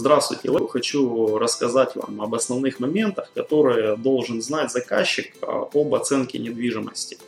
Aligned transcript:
Здравствуйте, 0.00 0.48
я 0.52 0.68
хочу 0.68 1.38
рассказать 1.38 1.96
вам 1.96 2.22
об 2.22 2.32
основных 2.32 2.78
моментах, 2.78 3.32
которые 3.34 3.96
должен 3.96 4.40
знать 4.40 4.70
заказчик 4.70 5.34
а, 5.42 5.68
об 5.74 5.92
оценке 5.92 6.38
недвижимости. 6.38 7.18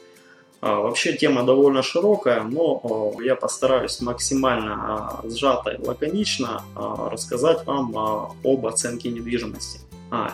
А, 0.61 0.77
вообще 0.77 1.15
тема 1.15 1.43
довольно 1.43 1.83
широкая, 1.83 2.45
но 2.45 3.13
я 3.25 3.35
постараюсь 3.35 4.01
максимально 4.01 5.21
сжато 5.25 5.71
и 5.71 5.85
лаконично 5.85 6.63
рассказать 7.11 7.67
вам 7.67 7.97
об 8.45 8.67
оценке 8.67 9.09
недвижимости. 9.09 9.81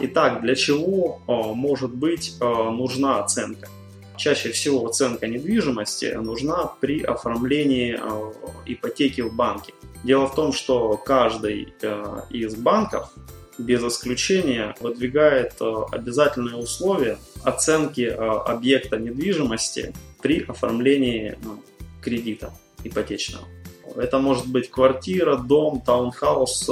Итак, 0.00 0.42
для 0.42 0.54
чего 0.56 1.20
может 1.26 1.94
быть 1.94 2.34
нужна 2.40 3.20
оценка? 3.20 3.70
Чаще 4.18 4.50
всего 4.52 4.86
оценка 4.86 5.26
недвижимости 5.26 6.12
нужна 6.16 6.70
при 6.80 7.02
оформлении 7.02 7.98
ипотеки 8.66 9.22
в 9.22 9.34
банке. 9.34 9.72
Дело 10.06 10.28
в 10.28 10.36
том, 10.36 10.52
что 10.52 10.96
каждый 10.96 11.74
э, 11.82 12.20
из 12.30 12.54
банков 12.54 13.10
без 13.58 13.82
исключения 13.82 14.76
выдвигает 14.78 15.54
э, 15.60 15.72
обязательные 15.90 16.54
условия 16.54 17.18
оценки 17.42 18.02
э, 18.02 18.14
объекта 18.14 18.98
недвижимости 18.98 19.92
при 20.22 20.44
оформлении 20.44 21.36
кредита 22.00 22.52
ипотечного. 22.84 23.48
Это 23.96 24.20
может 24.20 24.46
быть 24.46 24.70
квартира, 24.70 25.38
дом, 25.38 25.80
таунхаус, 25.80 26.68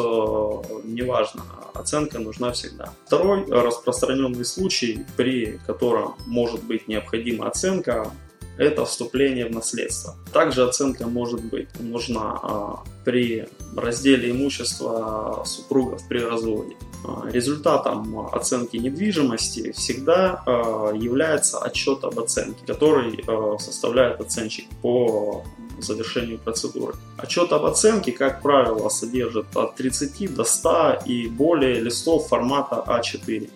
неважно. 0.85 1.43
Оценка 1.73 2.21
нужна 2.21 2.53
всегда. 2.53 2.93
Второй 3.07 3.47
распространенный 3.51 4.45
случай, 4.45 5.05
при 5.17 5.59
котором 5.67 6.15
может 6.27 6.63
быть 6.63 6.87
необходима 6.87 7.49
оценка, 7.49 8.13
это 8.59 8.85
вступление 8.85 9.47
в 9.47 9.51
наследство. 9.51 10.15
Также 10.33 10.65
оценка 10.65 11.07
может 11.07 11.43
быть 11.45 11.69
нужна 11.81 12.39
а, 12.43 12.85
при 13.05 13.49
разделе 13.77 14.31
имущества 14.31 15.43
супругов 15.45 16.07
при 16.09 16.19
разводе. 16.19 16.77
А, 17.05 17.29
результатом 17.31 18.29
оценки 18.33 18.77
недвижимости 18.77 19.73
всегда 19.73 20.43
а, 20.47 20.93
является 20.93 21.59
отчет 21.59 22.05
об 22.05 22.19
оценке, 22.19 22.65
который 22.67 23.25
составляет 23.59 24.21
оценщик 24.21 24.67
по 24.83 25.45
завершению 25.79 26.39
процедуры. 26.39 26.95
Отчет 27.17 27.53
об 27.53 27.65
оценке, 27.65 28.13
как 28.13 28.43
правило, 28.43 28.89
содержит 28.89 29.47
от 29.57 29.75
30 29.75 30.35
до 30.35 30.45
100 30.45 31.03
и 31.07 31.29
более 31.29 31.81
листов 31.81 32.29
формата 32.29 32.83
А4. 32.87 33.51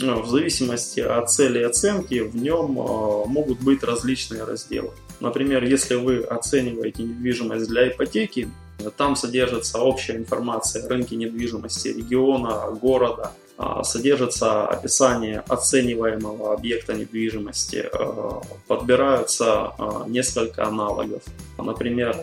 Ну, 0.00 0.22
в 0.22 0.28
зависимости 0.28 1.00
от 1.00 1.30
цели 1.30 1.62
оценки 1.62 2.20
в 2.20 2.36
нем 2.36 2.78
э, 2.78 3.24
могут 3.26 3.60
быть 3.60 3.82
различные 3.82 4.44
разделы. 4.44 4.92
Например, 5.18 5.64
если 5.64 5.96
вы 5.96 6.18
оцениваете 6.18 7.02
недвижимость 7.02 7.66
для 7.66 7.88
ипотеки, 7.88 8.48
там 8.96 9.16
содержится 9.16 9.80
общая 9.80 10.16
информация 10.16 10.84
о 10.84 10.88
рынке 10.88 11.16
недвижимости 11.16 11.88
региона, 11.88 12.70
города, 12.80 13.32
а, 13.56 13.82
содержится 13.82 14.68
описание 14.68 15.42
оцениваемого 15.48 16.54
объекта 16.54 16.94
недвижимости, 16.94 17.88
э, 17.92 18.40
подбираются 18.68 19.72
э, 19.76 20.04
несколько 20.06 20.64
аналогов, 20.64 21.22
например, 21.58 22.16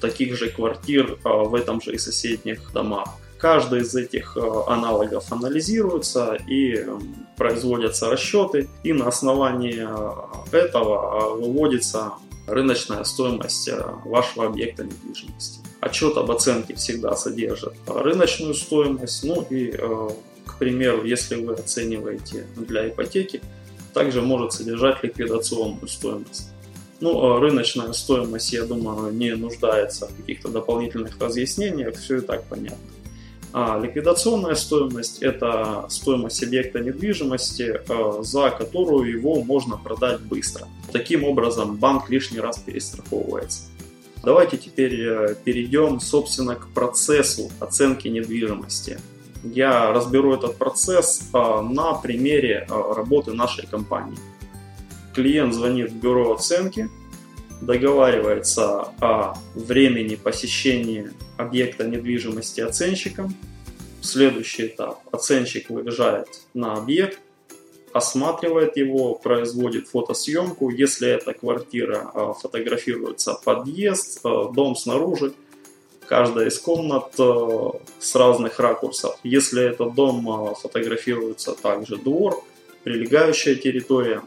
таких 0.00 0.38
же 0.38 0.48
квартир 0.48 1.18
в 1.22 1.54
этом 1.54 1.82
же 1.82 1.92
и 1.92 1.98
соседних 1.98 2.72
домах. 2.72 3.10
Каждый 3.40 3.80
из 3.80 3.94
этих 3.94 4.36
э, 4.36 4.40
аналогов 4.66 5.32
анализируется 5.32 6.36
и 6.46 6.74
эм, 6.74 7.26
производятся 7.38 8.10
расчеты, 8.10 8.68
и 8.84 8.92
на 8.92 9.08
основании 9.08 9.78
э, 9.80 10.56
этого 10.58 11.36
э, 11.38 11.40
выводится 11.40 12.12
рыночная 12.46 13.02
стоимость 13.04 13.70
вашего 14.04 14.44
объекта 14.44 14.84
недвижимости. 14.84 15.60
Отчет 15.80 16.18
об 16.18 16.30
оценке 16.30 16.74
всегда 16.74 17.16
содержит 17.16 17.72
рыночную 17.86 18.52
стоимость, 18.54 19.24
ну 19.24 19.46
и, 19.48 19.70
к 20.44 20.58
примеру, 20.58 21.04
если 21.04 21.36
вы 21.36 21.54
оцениваете 21.54 22.46
для 22.56 22.88
ипотеки, 22.88 23.40
также 23.94 24.20
может 24.20 24.52
содержать 24.52 25.02
ликвидационную 25.04 25.86
стоимость. 25.86 26.50
Ну, 26.98 27.38
рыночная 27.38 27.92
стоимость, 27.92 28.52
я 28.52 28.64
думаю, 28.64 29.12
не 29.12 29.36
нуждается 29.36 30.08
в 30.08 30.16
каких-то 30.16 30.48
дополнительных 30.48 31.18
разъяснениях, 31.20 31.94
все 31.94 32.18
и 32.18 32.20
так 32.20 32.44
понятно. 32.44 32.78
А 33.52 33.78
ликвидационная 33.80 34.54
стоимость– 34.54 35.18
это 35.22 35.86
стоимость 35.88 36.42
объекта 36.42 36.78
недвижимости, 36.78 37.80
э, 37.86 38.22
за 38.22 38.50
которую 38.50 39.10
его 39.10 39.42
можно 39.42 39.76
продать 39.76 40.20
быстро. 40.20 40.68
Таким 40.92 41.24
образом, 41.24 41.76
банк 41.76 42.10
лишний 42.10 42.38
раз 42.38 42.58
перестраховывается. 42.58 43.62
Давайте 44.22 44.56
теперь 44.56 45.00
э, 45.00 45.34
перейдем, 45.42 45.98
собственно, 45.98 46.54
к 46.54 46.68
процессу 46.68 47.50
оценки 47.58 48.06
недвижимости. 48.06 49.00
Я 49.42 49.92
разберу 49.92 50.34
этот 50.34 50.56
процесс 50.56 51.28
э, 51.32 51.60
на 51.62 51.94
примере 51.94 52.68
работы 52.68 53.32
нашей 53.32 53.66
компании. 53.66 54.18
Клиент 55.12 55.54
звонит 55.54 55.90
в 55.90 55.96
бюро 55.96 56.34
оценки, 56.34 56.88
договаривается 57.70 58.88
о 59.00 59.34
времени 59.54 60.16
посещения 60.16 61.12
объекта 61.36 61.84
недвижимости 61.84 62.60
оценщиком. 62.60 63.32
Следующий 64.02 64.66
этап. 64.66 64.98
Оценщик 65.12 65.70
выезжает 65.70 66.26
на 66.52 66.72
объект, 66.72 67.20
осматривает 67.92 68.76
его, 68.76 69.14
производит 69.14 69.86
фотосъемку. 69.86 70.70
Если 70.70 71.08
это 71.08 71.32
квартира, 71.32 72.10
а, 72.12 72.32
фотографируется 72.32 73.34
подъезд, 73.34 74.18
а, 74.24 74.48
дом 74.48 74.74
снаружи, 74.74 75.32
каждая 76.08 76.48
из 76.48 76.58
комнат 76.58 77.14
а, 77.20 77.80
с 78.00 78.16
разных 78.16 78.58
ракурсов. 78.58 79.16
Если 79.22 79.62
это 79.62 79.84
дом, 79.84 80.56
фотографируется 80.60 81.52
также 81.52 81.98
двор, 81.98 82.42
прилегающая 82.82 83.54
территория 83.54 84.22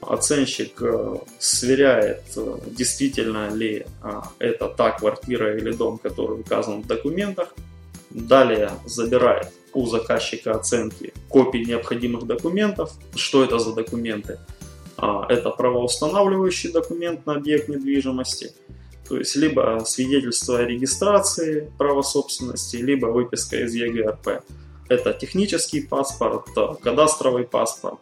оценщик 0.00 0.80
э, 0.82 1.16
сверяет, 1.38 2.22
э, 2.36 2.58
действительно 2.66 3.48
ли 3.48 3.86
э, 4.02 4.20
это 4.38 4.68
та 4.68 4.90
квартира 4.90 5.56
или 5.56 5.72
дом, 5.72 5.98
который 5.98 6.40
указан 6.40 6.82
в 6.82 6.86
документах. 6.86 7.54
Далее 8.10 8.70
забирает 8.86 9.52
у 9.72 9.86
заказчика 9.86 10.52
оценки 10.52 11.12
копии 11.28 11.64
необходимых 11.64 12.26
документов. 12.26 12.92
Что 13.14 13.44
это 13.44 13.58
за 13.58 13.74
документы? 13.74 14.38
А, 14.96 15.26
это 15.28 15.50
правоустанавливающий 15.50 16.72
документ 16.72 17.26
на 17.26 17.34
объект 17.34 17.68
недвижимости, 17.68 18.52
то 19.06 19.18
есть 19.18 19.36
либо 19.36 19.82
свидетельство 19.84 20.58
о 20.58 20.64
регистрации 20.64 21.70
права 21.76 22.02
собственности, 22.02 22.76
либо 22.76 23.06
выписка 23.06 23.56
из 23.56 23.74
ЕГРП. 23.74 24.42
Это 24.88 25.12
технический 25.12 25.80
паспорт, 25.80 26.46
кадастровый 26.80 27.44
паспорт, 27.44 27.98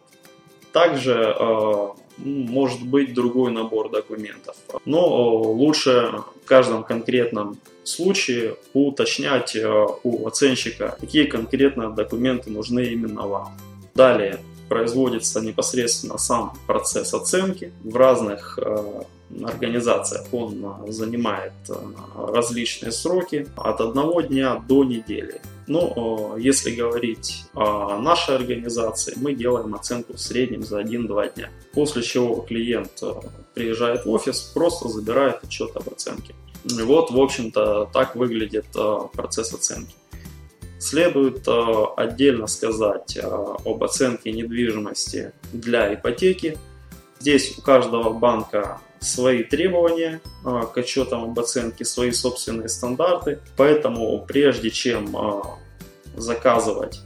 также 0.75 1.33
э, 1.39 1.87
может 2.17 2.85
быть 2.85 3.13
другой 3.13 3.51
набор 3.53 3.89
документов. 3.89 4.57
Но 4.83 4.99
э, 4.99 5.47
лучше 5.47 6.11
в 6.43 6.45
каждом 6.45 6.83
конкретном 6.83 7.57
случае 7.85 8.57
уточнять 8.73 9.55
э, 9.55 9.87
у 10.03 10.27
оценщика, 10.27 10.97
какие 10.99 11.27
конкретно 11.27 11.91
документы 11.91 12.49
нужны 12.49 12.81
именно 12.87 13.25
вам. 13.25 13.57
Далее 13.95 14.39
производится 14.67 15.39
непосредственно 15.39 16.17
сам 16.17 16.51
процесс 16.67 17.13
оценки 17.13 17.71
в 17.81 17.95
разных 17.95 18.59
организациях. 19.43 20.25
Он 20.33 20.91
занимает 20.91 21.53
различные 22.15 22.91
сроки 22.91 23.47
от 23.55 23.79
одного 23.79 24.19
дня 24.19 24.61
до 24.67 24.83
недели. 24.83 25.39
Но 25.67 26.35
если 26.37 26.75
говорить 26.75 27.45
о 27.53 27.97
нашей 27.99 28.35
организации, 28.35 29.13
мы 29.17 29.33
делаем 29.33 29.73
оценку 29.73 30.13
в 30.13 30.19
среднем 30.19 30.63
за 30.63 30.81
1-2 30.81 31.35
дня. 31.35 31.49
После 31.73 32.03
чего 32.03 32.41
клиент 32.41 32.91
э, 33.01 33.13
приезжает 33.53 34.05
в 34.05 34.09
офис, 34.09 34.41
просто 34.53 34.89
забирает 34.89 35.43
отчет 35.43 35.75
об 35.75 35.89
оценке. 35.89 36.35
Вот, 36.63 37.11
в 37.11 37.19
общем-то, 37.19 37.89
так 37.91 38.15
выглядит 38.15 38.67
э, 38.75 38.97
процесс 39.13 39.53
оценки. 39.53 39.95
Следует 40.77 41.47
э, 41.47 41.73
отдельно 41.97 42.45
сказать 42.45 43.17
об 43.17 43.83
оценке 43.83 44.31
недвижимости 44.31 45.33
для 45.51 45.93
ипотеки. 45.95 46.57
Здесь 47.19 47.57
у 47.57 47.61
каждого 47.61 48.11
банка 48.11 48.79
свои 49.05 49.43
требования 49.43 50.21
а, 50.43 50.65
к 50.65 50.77
отчетам 50.77 51.23
об 51.23 51.39
оценке, 51.39 51.85
свои 51.85 52.11
собственные 52.11 52.69
стандарты. 52.69 53.39
Поэтому 53.57 54.23
прежде 54.27 54.69
чем 54.69 55.15
а, 55.15 55.57
заказывать 56.15 57.01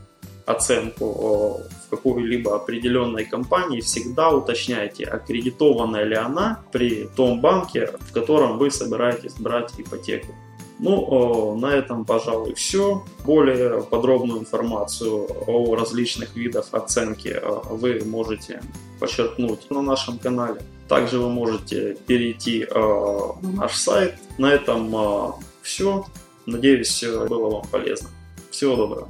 оценку 0.45 1.61
в 1.85 1.89
какой-либо 1.89 2.55
определенной 2.55 3.25
компании, 3.25 3.81
всегда 3.81 4.29
уточняйте, 4.31 5.03
аккредитованная 5.03 6.05
ли 6.05 6.15
она 6.15 6.61
при 6.71 7.07
том 7.15 7.39
банке, 7.39 7.91
в 7.99 8.13
котором 8.13 8.57
вы 8.57 8.71
собираетесь 8.71 9.33
брать 9.33 9.71
ипотеку. 9.77 10.33
Ну, 10.79 11.57
на 11.59 11.73
этом, 11.73 12.05
пожалуй, 12.05 12.53
все. 12.53 13.03
Более 13.25 13.83
подробную 13.83 14.39
информацию 14.39 15.27
о 15.45 15.75
различных 15.75 16.35
видах 16.35 16.69
оценки 16.71 17.39
вы 17.69 18.01
можете 18.05 18.61
подчеркнуть 18.99 19.69
на 19.69 19.81
нашем 19.81 20.17
канале. 20.17 20.61
Также 20.89 21.19
вы 21.19 21.29
можете 21.29 21.95
перейти 22.07 22.67
на 22.73 23.35
наш 23.41 23.75
сайт. 23.75 24.15
На 24.37 24.51
этом 24.51 25.35
все. 25.61 26.05
Надеюсь, 26.45 27.03
было 27.03 27.49
вам 27.51 27.67
полезно. 27.69 28.09
Всего 28.49 28.75
доброго. 28.75 29.07